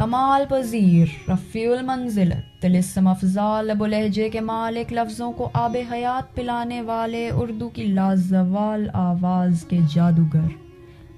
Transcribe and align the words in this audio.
کمال 0.00 0.44
پذیر، 0.48 1.30
رفیع 1.30 1.70
المنزلت 1.70 2.62
تلسم 2.62 3.06
افضال 3.06 3.70
ابو 3.70 3.86
لہجے 3.86 4.30
کے 4.30 4.40
مالک، 4.40 4.92
لفظوں 4.92 5.32
کو 5.32 5.50
آب 5.52 5.76
حیات 5.92 6.34
پلانے 6.34 6.82
والے، 6.82 7.30
اردو 7.30 7.68
کی 7.68 7.82
لازوال 7.82 8.88
آواز 8.92 9.64
کے 9.64 9.78
جادوگر۔ 9.94 10.46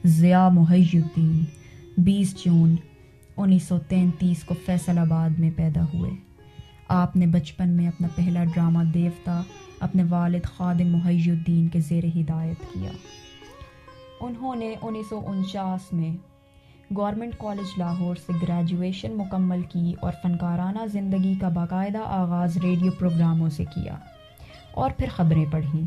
ضیاء 0.05 0.49
محی 0.49 0.89
الدین 0.95 1.45
بیس 1.99 2.45
جون 2.45 2.77
انیس 3.37 3.63
سو 3.63 3.79
تینتیس 3.79 4.45
کو 4.45 4.55
فیصل 4.67 4.99
آباد 4.99 5.39
میں 5.39 5.51
پیدا 5.57 5.85
ہوئے۔ 5.95 6.11
آپ 6.89 7.17
نے 7.17 7.27
بچپن 7.27 7.69
میں 7.69 7.89
اپنا 7.89 8.09
پہلا 8.17 8.45
ڈرامہ 8.45 8.85
دیوتا، 8.85 9.43
اپنے 9.81 10.05
والد 10.09 10.45
خادم 10.57 10.87
محی 10.87 11.31
الدین 11.31 11.69
کے 11.69 11.81
زیر 11.81 12.05
ہدایت 12.05 12.75
کیا۔ 12.75 12.91
انہوں 14.21 14.57
نے 14.57 14.75
انیس 14.83 15.07
سو 15.11 15.21
انچاس 15.27 15.93
میں 15.93 16.32
گورنمنٹ 16.97 17.35
کالج 17.39 17.79
لاہور 17.79 18.17
سے 18.17 18.33
گریجویشن 18.43 19.13
مکمل 19.17 19.63
کی 19.63 19.95
اور 20.01 20.13
فنکارانہ 20.23 20.87
زندگی 20.87 21.35
کا 21.41 21.49
باقاعدہ 21.49 21.99
آغاز 21.99 22.57
ریڈیو 22.57 22.93
پروگراموں 22.93 23.49
سے 23.49 23.65
کیا 23.65 23.97
اور 24.73 24.91
پھر 24.97 25.07
خبریں 25.17 25.45
پڑھیں۔ 25.51 25.83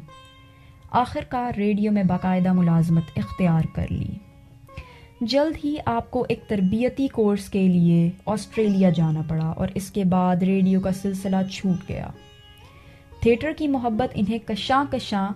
آخر 0.92 1.24
کار 1.30 1.58
ریڈیو 1.58 1.92
میں 1.92 2.04
باقاعدہ 2.04 2.54
ملازمت 2.54 3.04
اختیار 3.16 3.62
کر 3.74 3.86
لی۔ 3.90 4.18
جلد 5.22 5.66
ہی 5.66 5.76
آپ 5.86 6.12
کو 6.12 6.26
ایک 6.30 6.44
تربیتی 6.48 7.08
کورس 7.08 7.50
کے 7.50 7.68
لیے 7.68 8.12
آسٹریلیا 8.26 8.90
جانا 8.90 9.22
پڑا 9.28 9.48
اور 9.48 9.68
اس 9.76 9.92
کے 9.92 10.04
بعد 10.04 10.36
ریڈیو 10.36 10.80
کا 10.80 10.92
سلسلہ 10.92 11.36
چھوٹ 11.52 11.90
گیا۔ 11.90 12.08
تھیٹر 13.22 13.52
کی 13.58 13.68
محبت 13.68 14.12
انہیں 14.16 14.48
کشاں 14.48 14.84
کشاں 14.92 15.30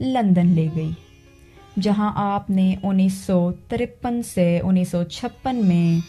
لندن 0.00 0.46
لے 0.46 0.68
گئی۔ 0.76 0.90
جہاں 1.80 2.12
آپ 2.14 2.50
نے 2.50 2.76
انیس 2.82 3.14
سو 3.14 3.52
ترپن 3.68 4.22
سے 4.22 4.60
انیس 4.64 4.90
سو 4.90 5.04
چھپن 5.04 5.56
میں 5.56 6.00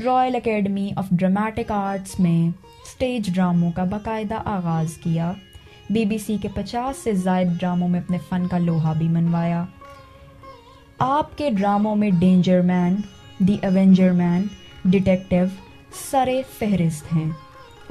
Royal 0.00 0.36
Academy 0.36 0.90
of 0.96 1.06
Dramatic 1.10 1.72
Arts 1.72 2.20
میں 2.20 2.48
اسٹیج 2.86 3.34
ڈراموں 3.34 3.72
کا 3.72 3.84
باقاعدہ 3.84 4.34
آغاز 4.44 4.92
کیا۔ 4.92 5.32
بی 5.90 6.04
بی 6.04 6.18
سی 6.18 6.36
کے 6.42 6.48
پچاس 6.54 6.96
سے 6.96 7.12
زائد 7.12 7.48
ڈراموں 7.60 7.88
میں 7.88 8.00
اپنے 8.00 8.18
فن 8.28 8.48
کا 8.48 8.58
لوہا 8.58 8.92
بھی 8.92 9.08
منوایا۔ 9.08 9.64
آپ 10.98 11.38
کے 11.38 11.50
ڈراموں 11.50 11.96
میں 11.96 12.10
danger 12.18 12.60
man 12.60 12.96
the 13.38 13.56
avenger 13.62 14.10
man 14.10 14.46
detective 14.84 15.44
سر 16.10 16.28
فہرست 16.58 17.14
ہیں۔ 17.14 17.30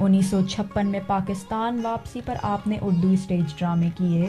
انیس 0.00 0.26
سو 0.26 0.46
چھپن 0.46 0.86
میں 0.86 1.00
پاکستان 1.06 1.80
واپسی 1.82 2.20
پر 2.24 2.34
آپ 2.42 2.66
نے 2.66 2.78
اردو 2.82 3.08
اسٹیج 3.08 3.58
ڈرامے 3.58 3.88
کیے۔ 3.98 4.28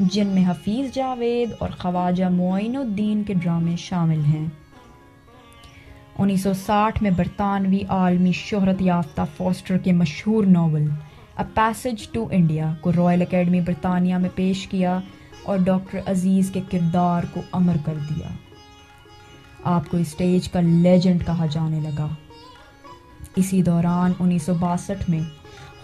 جن 0.00 0.26
میں 0.26 0.44
حفیظ 0.50 0.94
جاوید 0.94 1.50
اور 1.58 1.68
خواجہ 1.78 2.24
معین 2.24 2.76
الدین 2.76 3.22
کے 3.22 3.34
ڈرامے 3.34 3.76
شامل 3.76 4.24
ہیں۔ 4.24 4.46
انیس 6.18 6.42
سو 6.42 6.52
ساٹھ 6.52 7.02
میں 7.02 7.10
برطانوی 7.10 7.78
عالمی 7.88 8.32
شہرت 8.32 8.82
یافتہ 8.82 9.20
فوسٹر 9.36 9.78
کے 9.78 9.92
مشہور 9.92 10.44
novel 10.44 10.90
A 11.38 11.44
Passage 11.54 12.08
to 12.08 12.28
India 12.30 12.74
کو 12.80 12.92
رائل 12.92 13.22
اکیڈمی 13.22 13.60
برطانیہ 13.60 14.14
میں 14.14 14.30
پیش 14.34 14.66
کیا 14.66 15.00
اور 15.42 15.58
ڈاکٹر 15.58 16.00
عزیز 16.06 16.50
کے 16.50 16.60
کردار 16.70 17.22
کو 17.34 17.40
امر 17.52 17.76
کر 17.84 17.94
دیا۔ 18.10 18.28
آپ 19.64 19.88
کو 19.90 19.96
اسٹیج 19.96 20.48
کا 20.48 20.60
لیجنڈ 20.60 21.26
کہا 21.26 21.46
جانے 21.46 21.80
لگا۔ 21.80 22.08
اسی 23.36 23.62
دوران 23.62 24.12
انیس 24.20 24.42
سو 24.42 24.54
باسٹھ 24.54 25.10
میں 25.10 25.20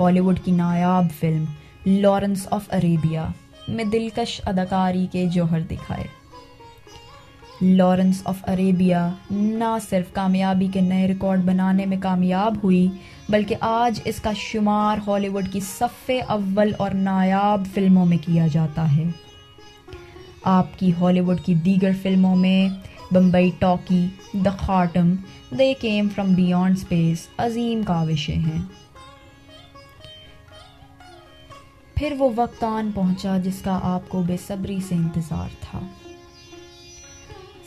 ہالی 0.00 0.20
ووڈ 0.20 0.40
کی 0.40 0.50
نایاب 0.50 1.06
فلم 1.20 1.44
لارنس 1.86 2.48
آف 2.50 2.64
اریبیا 2.70 3.28
میں 3.68 3.84
دلکش 3.84 4.40
اداکاری 4.44 5.06
کے 5.12 5.26
جوہر 5.26 5.60
دکھائے۔ 5.60 6.22
لارنس 7.62 8.22
آف 8.24 8.36
اریبیا 8.46 9.10
نہ 9.30 9.76
صرف 9.90 10.12
کامیابی 10.12 10.66
کے 10.66 10.80
نئے 10.80 11.08
ریکارڈ 11.08 11.44
بنانے 11.44 11.86
میں 11.86 11.96
کامیاب 12.00 12.54
ہوئی، 12.64 12.88
بلکہ 13.28 13.56
آج 13.60 14.00
اس 14.04 14.20
کا 14.20 14.32
شمار 14.36 14.98
ہالی 15.06 15.28
ووڈ 15.28 15.48
کی 15.52 15.60
صف 15.60 16.10
اول 16.28 16.72
اور 16.78 16.90
نایاب 16.90 17.62
فلموں 17.74 18.06
میں 18.06 18.18
کیا 18.20 18.46
جاتا 18.46 18.96
ہے۔ 18.96 19.04
آپ 20.42 20.78
کی 20.78 20.92
ہالی 21.00 21.20
ووڈ 21.20 21.40
کی 21.40 21.54
دیگر 21.54 21.90
فلموں 22.02 22.36
میں 22.36 22.68
بمبئی 23.14 23.50
ٹاکی 23.58 24.06
دا 24.32 24.50
خاٹم 24.50 25.14
they 25.58 25.74
came 25.80 26.08
from 26.14 26.34
beyond 26.34 26.76
space 26.76 27.28
عظیم 27.38 27.82
کاوشیں 27.86 28.36
ہیں۔ 28.36 28.62
پھر 32.02 32.16
وہ 32.18 32.28
وقت 32.36 32.64
آن 32.64 32.90
پہنچا 32.94 33.38
جس 33.38 33.62
کا 33.64 33.80
آپ 33.82 34.08
کو 34.08 34.22
بے 34.22 34.36
صبری 34.46 34.78
سے 34.88 34.94
انتظار 34.94 35.48
تھا۔ 35.60 35.80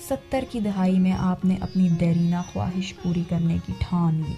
ستر 0.10 0.44
کی 0.52 0.60
دہائی 0.60 1.00
میں 1.00 1.12
آپ 1.12 1.46
نے 1.46 1.56
اپنی 1.62 1.90
دیرینہ 1.90 2.36
خواہش 2.54 2.94
پوری 3.04 3.24
کرنے 3.30 3.58
کی 3.66 3.74
ٹھان 3.80 4.16
لی۔ 4.16 4.34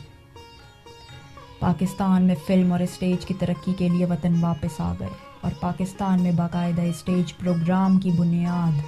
پاکستان 1.60 2.24
میں 2.24 2.36
فلم 2.48 2.72
اور 2.72 2.80
اسٹیج 2.80 3.26
کی 3.26 3.34
ترقی 3.34 3.74
کے 3.78 3.90
لیے 3.90 4.06
وطن 4.06 4.44
واپس 4.44 4.82
آ 4.82 4.94
گئے 5.00 5.08
اور 5.42 5.52
پاکستان 5.60 6.22
میں 6.22 6.32
باقاعدہ 6.32 6.82
اسٹیج 6.82 7.38
پروگرام 7.38 8.00
کی 8.00 8.12
بنیاد 8.12 8.82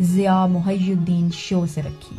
ضیاء 0.00 0.46
محی 0.46 0.92
الدین 0.92 1.28
شو 1.34 1.66
سے 1.66 1.82
رکھی۔ 1.82 2.16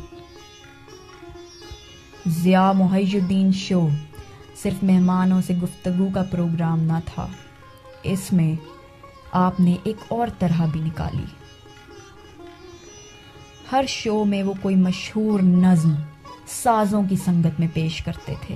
ضیاء 2.27 2.71
محی 2.71 3.17
الدین 3.17 3.51
شو 3.51 3.87
صرف 4.55 4.83
مہمانوں 4.83 5.41
سے 5.41 5.53
گفتگو 5.63 6.07
کا 6.13 6.23
پروگرام 6.31 6.79
نہ 6.79 6.99
تھا۔ 7.05 7.27
اس 8.03 8.33
میں 8.33 8.55
آپ 9.31 9.59
نے 9.59 9.75
ایک 9.83 9.95
اور 10.07 10.27
طرح 10.39 10.65
بھی 10.71 10.81
نکالی۔ 10.81 11.25
ہر 13.71 13.85
شو 13.87 14.25
میں 14.25 14.43
وہ 14.43 14.53
کوئی 14.61 14.75
مشہور 14.75 15.39
نظم 15.39 15.95
سازوں 16.47 17.03
کی 17.09 17.15
سنگت 17.15 17.59
میں 17.59 17.67
پیش 17.73 18.03
کرتے 18.03 18.33
تھے۔ 18.41 18.55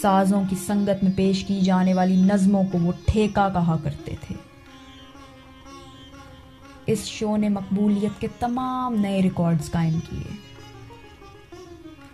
سازوں 0.00 0.42
کی 0.50 0.56
سنگت 0.66 1.04
میں 1.04 1.12
پیش 1.16 1.44
کی 1.44 1.60
جانے 1.60 1.94
والی 1.94 2.16
نظموں 2.16 2.64
کو 2.72 2.78
وہ 2.78 2.92
ٹھیکہ 3.06 3.48
کہا 3.52 3.76
کرتے 3.84 4.14
تھے۔ 4.20 4.34
اس 6.86 7.04
شو 7.04 7.36
نے 7.36 7.48
مقبولیت 7.48 8.20
کے 8.20 8.28
تمام 8.38 8.94
نئے 8.94 9.22
ریکارڈز 9.22 9.70
قائم 9.70 9.98
کیے۔ 10.10 10.36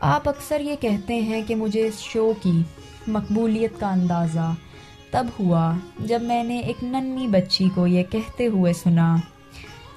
آپ 0.01 0.29
اکثر 0.29 0.61
یہ 0.61 0.77
کہتے 0.81 1.15
ہیں 1.15 1.43
کہ 1.47 1.55
مجھے 1.55 1.87
اس 1.87 1.99
شو 1.99 2.33
کی 2.43 2.63
مقبولیت 3.07 3.81
کا 3.81 3.91
اندازہ 3.93 4.55
تب 5.11 5.27
ہوا 5.39 5.73
جب 5.99 6.23
میں 6.23 6.45
نے 6.45 6.59
ایک 6.59 6.85
ننی 6.85 7.27
بچی 7.27 7.69
کو 7.75 7.87
یہ 7.87 8.03
کہتے 8.03 8.47
ہوئے 8.47 8.73
سنا، 8.73 9.17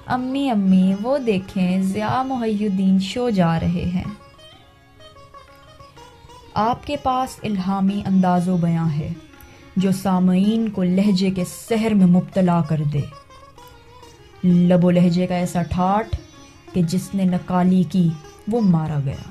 امی 0.06 0.50
امی، 0.50 0.94
وہ 1.02 1.18
دیکھیں 1.18 1.82
ضیاء 1.82 2.22
محی 2.22 2.66
الدین 2.66 2.98
شو 2.98 3.30
جا 3.30 3.60
رہے 3.60 3.90
ہیں۔ 3.94 4.04
آپ 6.54 6.86
کے 6.86 6.96
پاس 6.96 7.38
الہامی 7.42 8.02
انداز 8.06 8.48
و 8.48 8.56
بیاں 8.56 8.88
ہے 8.98 9.12
جو 9.76 9.92
سامعین 9.92 10.70
کو 10.70 10.82
لہجے 10.82 11.30
کے 11.30 11.44
سحر 11.44 11.94
میں 11.94 12.06
مبتلا 12.06 12.60
کر 12.68 12.80
دے۔ 12.92 13.00
لب 14.44 14.84
و 14.84 14.90
لہجے 14.90 15.26
کا 15.26 15.34
ایسا 15.34 15.62
ٹھاٹ 15.62 16.16
کہ 16.72 16.82
جس 16.82 17.14
نے 17.14 17.24
نکالی 17.24 17.82
کی، 17.82 18.08
وہ 18.48 18.60
مارا 18.60 18.98
گیا۔ 19.04 19.30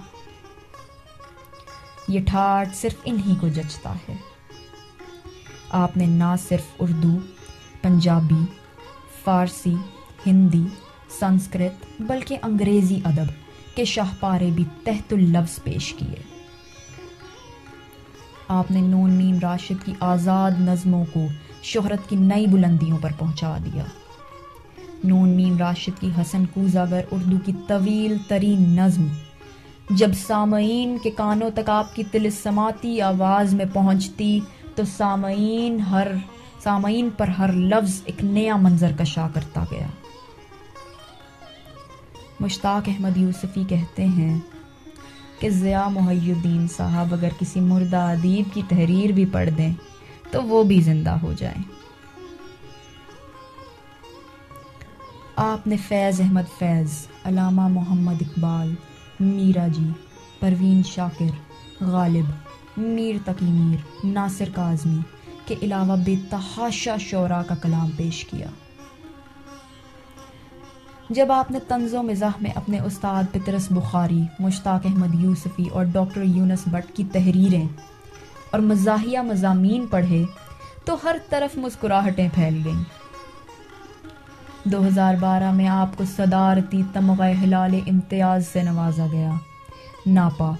یہ 2.08 2.20
ٹھاٹ 2.28 2.76
صرف 2.76 2.96
انہی 3.06 3.36
کو 3.40 3.48
جچتا 3.48 3.94
ہے۔ 4.10 4.31
آپ 5.74 5.98
نے 5.98 6.06
نہ 6.06 6.36
صرف 6.50 6.64
اردو، 6.80 7.18
پنجابی، 7.82 8.46
فارسی، 9.24 9.76
ہندی، 10.26 10.64
سنسکرت 11.20 12.02
بلکہ 12.02 12.38
انگریزی 12.42 13.00
ادب 13.04 13.32
کے 13.76 13.86
شاہپارے 13.86 14.50
بھی 14.56 14.64
تحت 14.84 15.14
اللفظ 15.14 15.64
پیش 15.64 15.94
کیے۔ 15.94 16.22
آپ 18.48 18.72
نے 18.72 18.82
نون 18.82 19.12
میم 19.12 19.40
راشد 19.42 19.86
کی 19.86 19.94
آزاد 20.00 20.52
نظموں 20.60 21.06
کو 21.14 21.26
شہرت 21.64 22.10
کی 22.10 22.16
نئی 22.16 22.48
بلندیوں 22.48 22.98
پر 23.02 23.10
پہنچا 23.18 23.58
دیا۔ 23.66 23.84
نون 25.04 25.30
میم 25.30 25.58
راشد 25.58 26.02
کی 26.02 26.10
حسن 26.18 26.46
کوزاگر 26.46 27.02
اردو 27.12 27.38
کی 27.46 27.52
طویل 27.68 28.18
ترین 28.28 28.70
نظم، 28.70 29.08
جب 29.90 30.10
سامعین 30.28 30.98
کے 31.04 31.12
کانوں 31.12 31.50
تک 31.54 31.70
آپ 31.70 31.96
کی 31.96 32.04
تلسماتی 32.12 33.02
آواز 33.02 33.54
میں 33.54 33.66
پہنچتی 33.74 34.40
تو 34.76 34.84
سامعین 34.98 35.80
ہر 35.80 36.08
سامعین 36.64 37.10
پر 37.18 37.28
ہر 37.28 37.54
لفظ 37.54 38.02
ایک 38.06 38.24
نیا 38.24 38.56
منظر 38.56 38.92
کشا 39.00 39.28
کرتا 39.34 39.64
گیا۔ 39.72 39.88
مشتاق 42.40 42.90
احمد 42.90 43.18
یوسفی 43.18 43.64
کہتے 43.70 44.06
ہیں 44.06 44.40
کہ 45.40 45.50
ضیاء 45.50 45.88
محی 45.88 46.32
الدین 46.32 46.68
صاحب 46.68 47.14
اگر 47.14 47.30
کسی 47.40 47.60
مردہ 47.60 47.98
ادیب 47.98 48.54
کی 48.54 48.62
تحریر 48.70 49.12
بھی 49.12 49.26
پڑھ 49.26 49.50
دیں 49.50 49.74
تو 50.32 50.44
وہ 50.44 50.64
بھی 50.64 50.82
زندہ 50.82 51.10
ہو 51.10 51.34
جائیں۔ 51.34 51.64
آپ 55.36 55.68
نے 55.68 55.78
فیض 55.78 56.22
احمد 56.22 56.60
فیض، 56.60 57.08
علامہ 57.24 57.68
محمد 57.68 58.22
اقبال، 58.22 58.74
میرا 59.20 59.68
جی 59.68 59.90
پروین 60.40 60.84
شاکر، 60.84 61.84
غالب۔ 61.84 62.51
میر 62.78 63.16
تقی 63.26 63.46
میر، 63.46 64.06
ناصر 64.08 64.50
کاظمی 64.56 65.00
کے 65.46 65.56
علاوہ 65.62 65.96
بے 66.06 66.16
تحاشا 66.30 66.98
شعراء 67.00 67.42
کا 67.48 67.56
کلام 67.56 67.90
پیش 67.98 68.26
کیا۔ 68.26 68.48
جب 71.10 71.32
آپ 71.32 71.52
نے 71.52 71.60
طنز 71.68 71.94
و 71.94 72.04
مزاح 72.04 72.32
میں 72.42 72.52
اپنے 72.56 72.80
استاد 72.80 73.24
پترس 73.32 73.68
بخاری، 73.70 74.22
مشتاق 74.40 74.86
احمد 74.86 75.16
یوسفی 75.16 75.68
اور 75.68 75.86
ڈاکٹر 75.86 76.24
یونس 76.24 76.60
بٹ 76.66 76.96
کی 76.96 77.04
تحریریں 77.12 77.68
اور 78.52 78.60
مزاحیہ 78.60 79.20
مضامین 79.20 79.88
پڑھے، 79.88 80.24
تو 80.86 80.96
ہر 81.04 81.16
طرف 81.30 81.58
مسکراہٹیں 81.58 82.30
پھیل 82.34 82.62
گئیں۔ 82.66 82.84
دو 84.64 84.88
ہزار 84.88 85.16
بارہ 85.16 85.52
میں 85.52 85.68
آپ 85.68 85.98
کو 85.98 86.04
صدارتی 86.18 86.82
تمغہ 86.94 87.44
ہلال 87.44 87.80
امتیاز 87.88 88.48
سے 88.48 88.64
نوازا 88.64 89.06
گیا، 89.12 89.32
NAPA. 90.06 90.52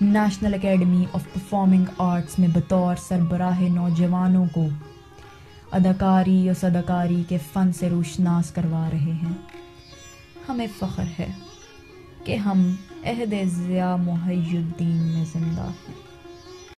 National 0.00 0.54
Academy 0.54 1.04
of 1.12 1.24
Performing 1.32 1.84
Arts 1.98 2.38
میں 2.38 2.48
بطور 2.48 2.96
سربراہ 2.96 3.60
نوجوانوں 3.60 4.46
کو 4.52 4.68
اداکاری 5.72 6.48
اور 6.48 6.54
صداکاری 6.60 7.22
کے 7.28 7.38
فن 7.52 7.72
سے 7.72 7.90
روشناس 7.90 8.50
کروا 8.50 8.88
رہے 8.92 9.12
ہیں۔ 9.12 9.32
ہمیں 10.48 10.66
فخر 10.78 11.04
ہے 11.18 11.32
کہ 12.24 12.36
ہم 12.36 12.74
عہد 13.04 13.34
ضیاء 13.44 13.96
محی 13.96 14.56
الدین 14.56 14.96
میں 14.96 15.24
زندہ 15.32 15.68
ہیں۔ 15.88 16.07